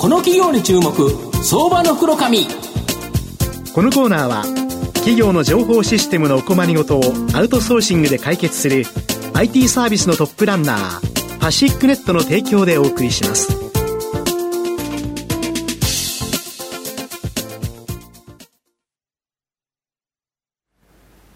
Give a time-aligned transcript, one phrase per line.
[0.00, 1.10] この企業に注目
[1.44, 2.46] 相場の袋紙
[3.74, 4.44] このコーナーは
[4.94, 7.02] 企業の情報システムのお困りごとを
[7.34, 8.84] アウトソーシングで解決する
[9.34, 13.59] IT サービスのトップランナーパシックネットの提供でお送りします。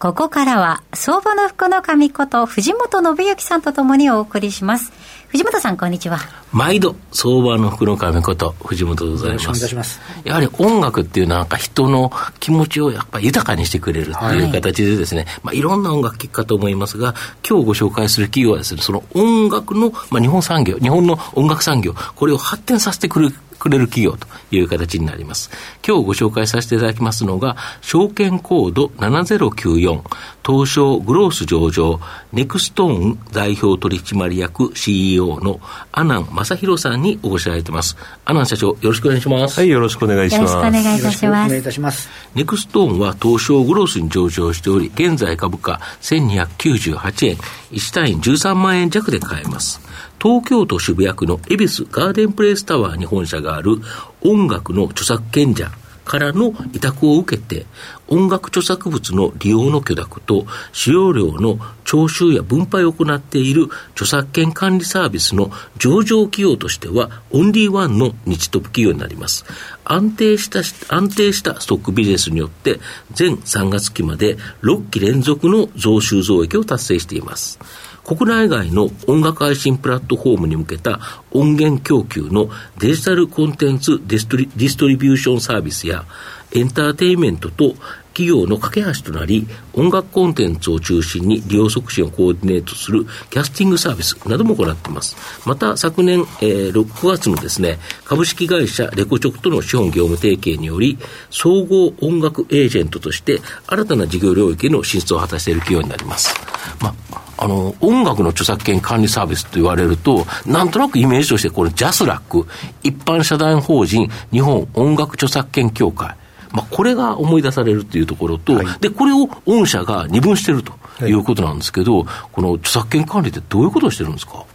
[0.05, 4.93] ここからは相場の福の神こと藤本信之さんとともにお送りします。
[5.29, 6.19] 藤本さんこんにちは。
[6.51, 9.43] 毎度相場の福の神こと藤本でございます。
[9.45, 9.99] お願いします。
[10.23, 23.35] やはり音楽っていうのはなんか人の気持ちをやっぱり豊かにしてくれるっていう形でですね、はいまあ、いろんな音楽聴くかと思いますが今日ご紹介する企業はですねその音楽の、まあ、日本産業日本の音楽産業これを発展させてくれる
[23.65, 25.49] くれる企業という形になります。
[25.85, 30.03] 今日ご紹介させていただきますのが、証券コード7094、
[30.45, 31.99] 東証グロース上場、
[32.31, 35.59] ネクストーン代表取締役 CEO の
[35.91, 37.97] 阿南雅浩さんにお越しいただいてます。
[38.25, 39.59] 阿南社長、よろしくお願いします。
[39.59, 40.53] はい、よろしくお願いします。
[40.53, 41.47] よろしくお願いいたします。
[41.47, 42.09] お願いいたします。
[42.35, 47.37] ネクストーンは東証グロースに上場しており、現在株価1298円、
[47.71, 49.81] 1単位13万円弱で買えます。
[50.21, 53.77] 東京都渋谷区の恵比寿ガーデンプレイスタワーに本社がある
[54.21, 55.71] 音楽の著作権者
[56.05, 57.65] からの委託を受けて、
[58.07, 69.45] 音楽著作物の利用の許諾と使用料の徴収や分配を行っている著作権管理サービスの上場企業としては、オンリーワンの日トップ企業になります。
[69.83, 70.59] 安定した、
[70.95, 72.79] 安定したストックビジネスによって、
[73.11, 77.59] 全3月期まで6期連続の増収増益を達成しています。
[78.05, 80.99] 国内外の音楽配信プラットフォームに向けた
[81.31, 86.05] 音源供給のデジタルコンテンツディストリディストリビューションサービスや
[86.53, 87.73] エンターテインメントと
[88.15, 95.17] 企業の架け橋となり、音楽コンテンツを中心に利用促進をコーディネートするキャスティングサービスなども行っています。
[95.45, 100.97] また、昨年、えー、6月のですね、株式会社レコチョクとの資本業務提携により、
[101.29, 106.33] 総合音楽エージェントとして新たな事業領域への進出を果たしている企業になります。
[106.79, 112.47] まああの、音楽の著作権管理サービスと言われると、なんとなくイメージとして、これ、ジャスラック、
[112.83, 116.15] 一般社団法人日本音楽著作権協会、
[116.51, 120.73] まあ、これが思い出されるというところと、はい、で、これを御社が二分していると
[121.05, 121.11] い。
[121.11, 124.45] うことなんですけど、はい、この著作権管理ってどういうことをしてるんですか？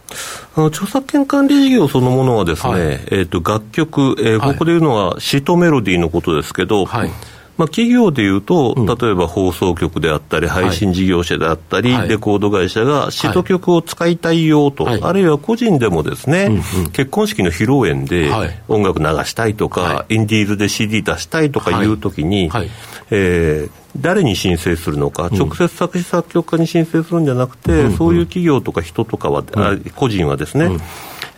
[0.55, 7.11] あの著作権管理事業そのものはですね、はい、えーと、楽曲、えー、ここで言うのは詩とメロディーのことですけど、はい
[7.61, 16.63] まあ、企業でいうと、例えば放送局であったり、配信事業者であったり、レコード会社が詩と曲を使いたいよと、あるいは個人でもですね、
[16.93, 18.31] 結婚式の披露宴で
[18.67, 21.85] 音楽流したいとか、インディールで CD 出したいとかい。
[21.85, 22.49] うときに、
[23.11, 29.43] えー誰に申請するのか、直接作詞作曲家に申請するんじゃなくて、そういう企業とか人とかは、
[29.97, 30.69] 個人はですね、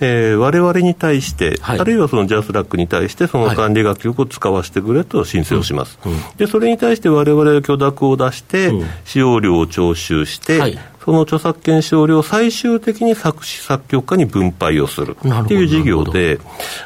[0.03, 5.97] えわれわれに対して、はい、あるいはそのジャスラックに対して、その管理楽曲を使わせてくれと申請をします。
[6.01, 8.71] はいうん、で、それに対してわれわれは許諾を出して、
[9.05, 10.77] 使用料を徴収して、はい。
[11.03, 15.17] その著作権使用料を最終的に作詞作曲家に分配をする。
[15.19, 16.39] っていう事業で、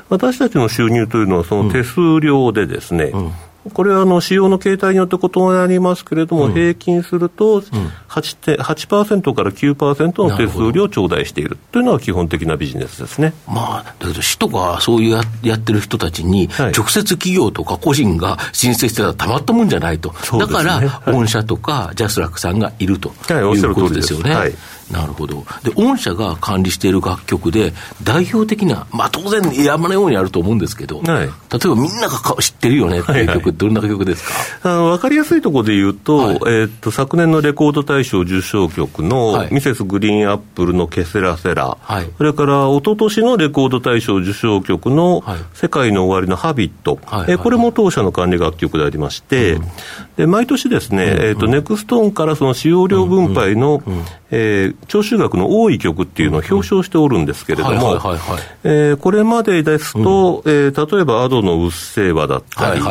[0.10, 3.32] 私たちの収入というのはその手数料でですね、うんうん
[3.70, 24.36] これはあの使用の形態によって異なりますけれども、うん、平均すると8、8%から9%の手数料を頂戴しているというのが基本的なビジネスですね、まあ、だけど市とかそういうややってる人たちに、直接企業とか個人が申請してたらたまったもんじゃないと、ね、だから、御社とかジャスラックさんがいるということですよね。
[24.36, 24.54] はい。
[24.92, 25.46] なるほど。
[25.64, 27.74] で、御社が管理している楽曲で、
[28.04, 34.70] 代表的な、まあ当然山のようにあると思うんですけど、はい、例えばみんなが知ってるよねっていう曲、はいはい、どんな曲ですか？
[34.72, 45.24] あの分かりやすいところで言うと、はい、えー、っと、昨年のレコード大賞受賞曲の、はい、ミセスグリーンアップルのケセラセラ、はい、それから一昨年のレコード大賞受賞曲の、
[45.54, 49.64] 世界の終わりのハビット、はい、えー、これも当社の管理楽曲でありまして、うん、
[50.18, 62.82] で毎年ですね、うんうん、えー、っと、ネクストーンからその使用料分配の、うんうんうんえー、徴収額の多い曲っていうのを表彰しておるんですけれども、これまでですと、うん、えー、例えば、 Ado のうっせぇわだったり、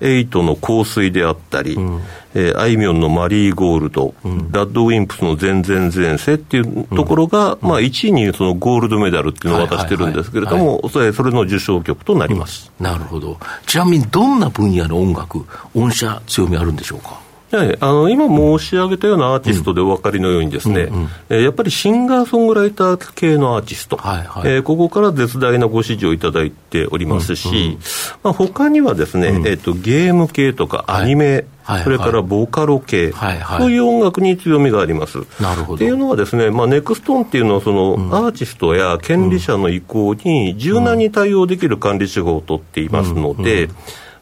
[0.00, 2.00] 瑛人の香水であったり、うん。
[2.34, 13.38] えー、あいみょんのマリーゴールド、うん、ラッドウィンプスの前前前世っていうところが、うん、まあ、1位にそのゴールドメダルっていうのを渡してるんですけれども、それそれの受賞曲となります、うん、なるほど。
[13.66, 15.44] ちなみにどんな分野の音楽、
[15.74, 17.29] 御社強みあるんでしょうか？
[17.50, 27.78] はい、あの今申し上げたようなアーティストでお分かりのようにですね、うんうん、えー、やっぱりシンガーソングライター系のアーティスト、はいはい、えー、ここから絶大なご支持をいただいておりますし、うんうん、
[28.22, 31.44] まあ、他にはですね、うん、えーと、ゲーム系とかアニメ、はい
[31.84, 35.18] それからボカロ系、はいはい、そういう音楽に強みがあります。
[35.40, 35.74] なるほど。
[35.76, 43.70] っていうのはですね、まあ、ネクストーンっていうのはその、うん、アーティストや権利者の意向に柔軟に対応できる管理手法を取っていますので、うん。
[43.70, 43.76] うん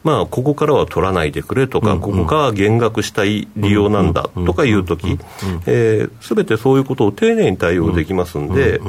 [0.05, 5.19] まあ、ここからは取らないでくれとか、うんうん、ここから減額したい利用なんだとかいうとき、
[6.21, 8.81] すべてそういうことを丁寧に対応できますんで、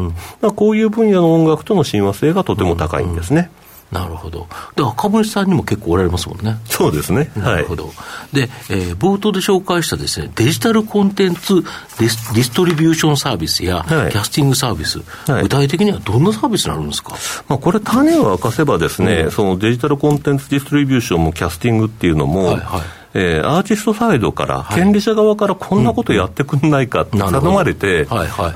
[0.41, 3.49] まあ、こういう分野の音楽との親和性がとても高いんですね。
[3.91, 4.41] なるほど。
[4.41, 6.57] だから株主さんにも結構おられますもんね。
[6.65, 7.31] そうですね。
[7.35, 7.85] なるほど。
[7.85, 7.91] は
[8.31, 14.99] い、で、えー、冒頭で紹介したですね、デジタルコンテンツディスディストリビューションサービスや、はい、キャスティングサービス、
[15.29, 17.15] はい、具体的にはどんなサービスになるんですか、
[17.47, 28.07] まあ、これ、種を明かせばですね、うん、そのデジタルコンテンツディストリビューションもキャスティングっていうのも、はいはいえー、アーティストサイドから、権利者側からこんなことやってくんないかって頼まれて、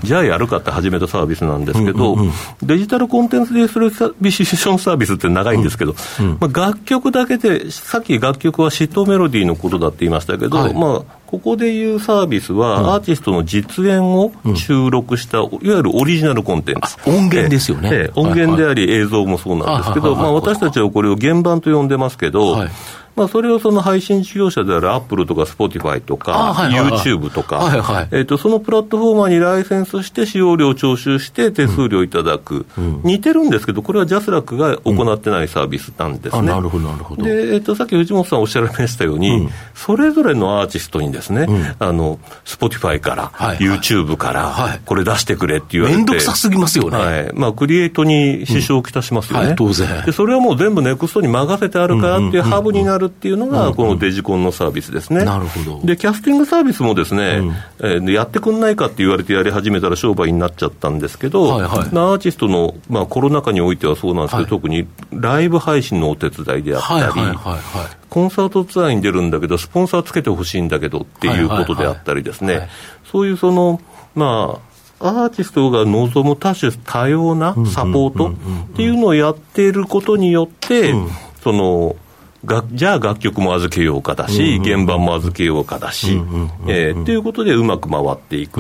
[0.04, 2.18] じゃあやるかって始めたサービスなんですけど、
[2.62, 5.96] デジタルコンテンツディストリビューションサービスって長いんですけど、
[6.40, 17.10] まあ、楽曲だけで、さっき楽曲はシットメロディーのことだって言いましたけど、はい、まあ、ここでいうサービスは、アーティストの実演を収録した、いわゆるオリジナルコンテンツ。
[17.10, 17.90] 音源ですよね。
[17.92, 22.70] え音源であり、映像もそうなんですけど、まあ、私たちはこれを原版と呼んでますけど、はい
[23.16, 36.40] まあ、それをその配信事業者であるアップルとかスポティファイとか、ユーチューブとか、はいはい、えーと、そのプラットフォーマーにライセンスして使用料を徴収して手数料いただく、うん、似てるんですけど、これはジャスラックが行ってないサービスなんですね。
[36.40, 37.24] うん、なるほど、なるほど。
[37.24, 45.98] で、えーと、さっき藤本さんおっしゃられましたように、うん、それぞれのアーティストにですね、あの、スポティファイから、はいはい、ユーチューブから、はい、これ出してくれって言われて。
[45.98, 46.98] めんどくさすぎますよね。
[46.98, 47.32] はい。
[47.34, 49.48] まあ、クリエイトに支障をきたしますよね。
[49.48, 50.04] はい、当然。
[50.06, 55.24] で、それはもう全部ネクストに任せてあるからっていうハブになるっていうのが、このデジコンのサービスですね。
[55.24, 55.86] なるほど。
[55.86, 67.62] で、キャスティングサービスもですね、うん、えー、やってくんないかって言われてやり始めたら商売になっちゃったんですけど、はいはい、アーティストの、まあ、コロナ禍においてはそうなんですけど、はい、特にライブ配信のお手伝いであったり、はいはいはいはい。
[68.10, 72.70] コンサートツアーに出るんだけど、スポンサーつけてほしいんだけどっていうことであったりですね、
[73.12, 73.82] そういうその、
[74.16, 74.74] まあ、
[75.04, 80.94] アーティストが望む多種多様なサポートっていうのをやっていることによって、
[81.44, 81.96] その
[82.46, 86.22] がじゃあ楽曲も預けようかだし、現場も預けようかだし、
[86.68, 88.60] えー、ということでうまく回っていく、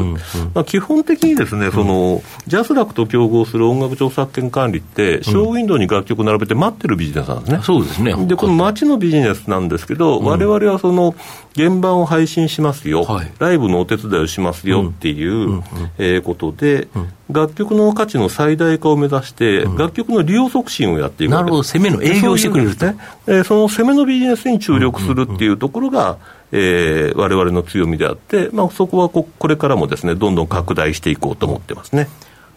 [0.53, 7.59] まあ、基本的にですね、そのジャスラックと競合する音楽著作権管理って、ショーウィンドウに楽曲並べて待ってるビジネスなんですね。
[7.63, 8.15] そうですね。
[8.25, 11.13] でこの街のビジネスなんですけど、われわれはその
[11.53, 15.63] 現場を配信しますよ、はい、ライブのお手伝いをしますよっていう、
[15.97, 16.88] えことで、
[17.31, 22.85] 楽曲の価値の最大化を目指して、楽曲の利用促進をやっていくなるほど、攻めの営業してくれると。
[22.85, 22.97] ね、
[23.27, 26.17] えー、その攻めのビジネスに注力するっていうところが、
[26.51, 32.09] えー、我々の強みであって、まあ、そこはここれからもですね、どんどん拡大していこうと思ってますね。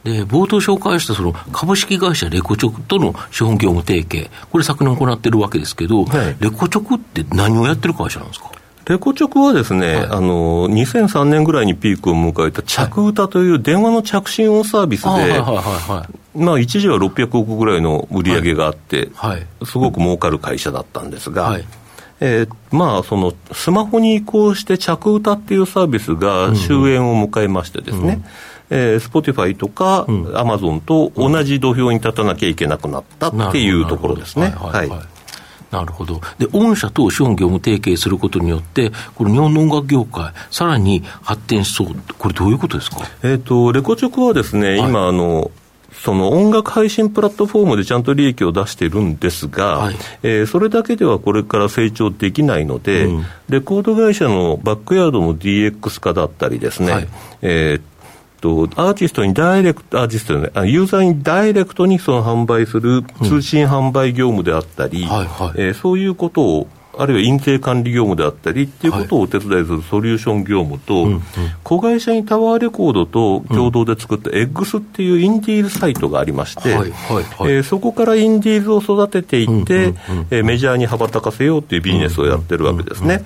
[0.04, 8.50] で冒頭紹介したその株式会社レコチョクとの資本業務提携、これ昨年行ってるわけですけど、はい、レコチョクって何をやってる会社なんですか？
[8.88, 15.42] レコチョクはですね、はい、あの、2003年ぐらいにピークを迎えた着歌という電話の着信音サービスで、
[16.34, 21.64] まあ一時は600億ぐらいの売り上げがあって、はい、すごく儲かる会社だったんですが、はい、
[22.20, 28.24] えー、まあそのスマホに移行して着歌っていうサービスが終焉を迎えましてですね、うんうん。
[28.70, 34.54] えー、スポティファイとか、アマゾンと同じ土俵に立たなきゃいけなくなったっていうところですね。
[34.56, 35.15] はい、はい
[35.70, 36.20] なるほど。
[36.38, 42.98] で、御社と資本業務提携することによって、この日本の音楽業界、さらに発展しそう、これ、どういうことですか？
[43.22, 45.50] えっ、と、レコチョクはですね、はい、今、あの、
[45.92, 57.08] その音楽配信プラットフォームでちゃんと利益を出しているんですが、はい、えー、それだけではこれから成長できないので、うん、レコード会社のバックヤードの DX 化だったりですね、はい、
[57.42, 57.95] えー
[58.40, 65.08] と、アーティストにダイレクト、アーティストね、ユーザーにダイレクトにその販売する通信販売業務であったり、
[65.56, 71.20] えそういうことを、あるいは印税管理業務であったりっていうことをお手伝いするソリューション業務と、はい、
[71.62, 76.74] 子会社にタワーレコードと共同で作ったエッグスっていうインディーズサイトがありまして、
[77.46, 79.94] えそこからインディーズを育てていって、
[80.30, 83.22] えメジャーに羽ばたかせようっていうビジネスをやってるわけですね。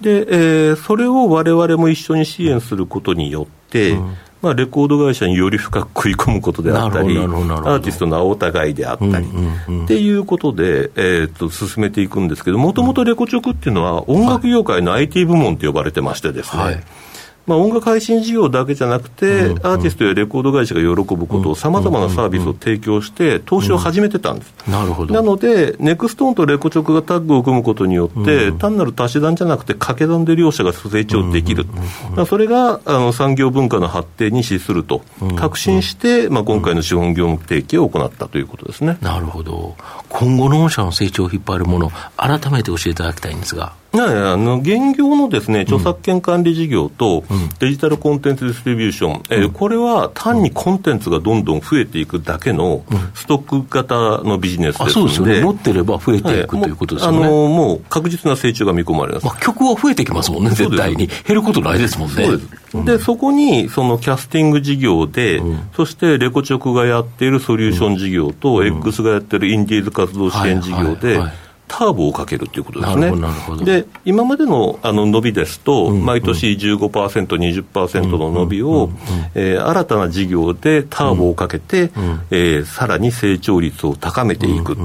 [0.00, 4.14] で、えー、それを我々も一緒に支援することによって、うん。
[4.42, 9.26] まあ、レコード会社により深く食い込むことであったり、アーティストのお互いであったり、
[9.84, 16.82] っていうことで、えー、と進めていくんですけど、もともとレコチョクっていうのは、音楽業界の IT 部門と呼ばれてましてですね、はい
[17.50, 24.54] まあ、音楽配信事業だけじゃなくて、うんうん、アーティストやレコード会社が喜ぶことを、さまざまなサービスを提供して、投資を始めてたんです。
[24.68, 25.12] なるほど。
[25.12, 31.66] なので、ネクストーンとレコチョクがタッグを組むことによって、単なる足し算じゃなくて、掛け算で両者が成長できる、
[32.28, 35.02] それがあの産業文化の発展に資すると、
[35.34, 38.96] 確信して、まあ、今回の資本業務提携を行ったということですね。
[39.00, 39.74] なるほど。
[40.08, 43.79] 今後の御社の成長を引っ張るもの、改めて教えていただきたいんですが。
[43.92, 47.24] いやいやあの現業のですね著作権管理事業と
[47.58, 57.18] デジタルコンテンツディストリビューション、うん、えー、これは単にコンテンツがどんどん増えていくだけのストック型のビジネスですので、そうですね、持ってれば増えていく、ということですよね。
[57.18, 59.26] あのもう確実な成長が見込まれます。
[59.26, 61.08] まあ、曲は増えてきますもんね、絶対に。
[61.26, 62.26] 減ることないですもんね。
[62.70, 71.32] そうでそこに、そのキャスティング事業で、うん、そしてレコチョクがやっているソリューション事業と、うん、X がやっているインディーズ活動支援事業で、はいはいはい
[71.70, 73.12] ターボをかけるということですね。
[73.64, 78.90] で、今までのあの伸びですと、うんうん、毎年15%、20%の伸びを、
[79.36, 84.76] え新たな事業でターボをかけて、うん、えー、さらに成長率を高めていく、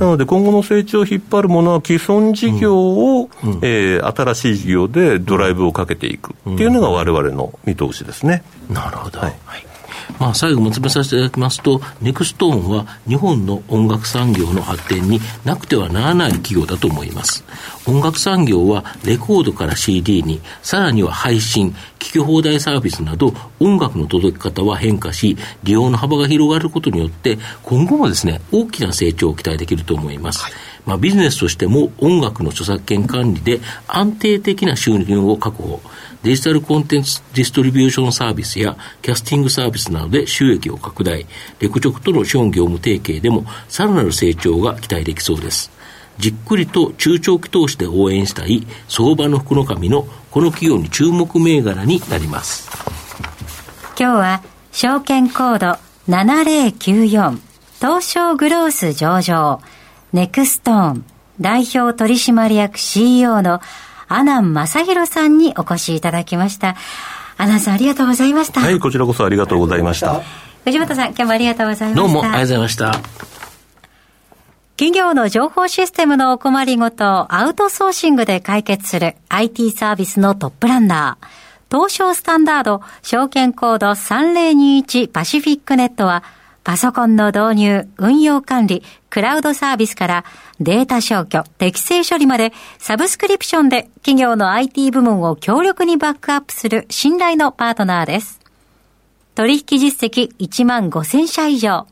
[0.00, 8.42] なので、今後の成長を引っ張るものは、既存事業を、うん、えー、新しい事業でドライブをかけていくっていうのが、われわれの見通しですね。
[8.68, 9.71] なるほど、はい
[10.18, 17.44] まあ、最後まとめさせていただきますと、ネクストーンは日本の音楽産業の発展になくてはならない企業だと思います。
[17.86, 30.42] 音楽産業はレコードから CD に、さらには配信、聞き放題サービスなど、音楽の届き方は変化し、利用の幅が広がることによって、今後もですね、大きな成長を期待できると思います。
[30.44, 30.52] はい
[30.86, 35.80] まあ、ビジネスとしても音楽の著作権管理で安定的な収入を確保、
[36.22, 41.26] デジタルコンテンツディストリビューションサービスやキャスティングサービスなどで収益を拡大、
[41.60, 45.70] レコチョクとの資本業務提携でもさらなる成長が期待できそうです。
[46.18, 52.70] じっくりと中長期投資で応援したい相場の福の神のこの企業に注目銘柄になります。
[53.98, 57.38] 今日は証券コード7094
[57.80, 59.60] 東証グロース上場
[60.12, 61.04] ネクストーン
[61.40, 63.60] 代表取締役 CEO の
[64.08, 66.76] 阿南正弘さんにお越しいただきました。
[67.38, 68.60] 阿南さんありがとうございました。
[68.60, 70.20] はい、こちらこそありがとうございました。
[70.64, 72.02] 藤本さん、今日もありがとうございました。
[72.02, 72.92] どうもありがとうございました。
[74.76, 81.26] 企業の情報システムのお困りごとをアウトソーシングで解決する IT サービスのトップランナー。
[81.70, 86.22] 東証スタンダード証券コード3021パシフィックネットは
[86.64, 90.24] パソコンの導入、運用管理、クラウドサービスから
[90.60, 98.40] データ消去、適正処理までサブスクリプションで企業の IT 部門を強力にバックアップする信頼のパートナーです。
[99.34, 101.86] 取引実績1万5000社以上。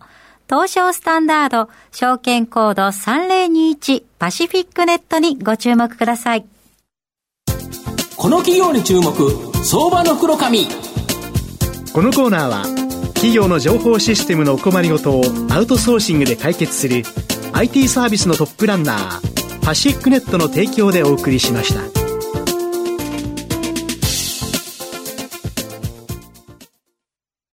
[0.49, 6.45] 東証スタンダード証券コード3021パシフィックネットにご注目ください。
[8.17, 9.12] この企業に注目、
[9.65, 10.67] 相場の黒髪。
[11.93, 12.79] このコーナーは
[13.21, 17.03] 企業の情報システムのお困りごとをアウトソーシングで解決する
[17.53, 22.00] IT サービスのトップランナーパシックネットの提供でお送りしました。